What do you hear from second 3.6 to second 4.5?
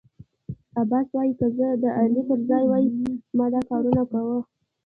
کارنه کاوه.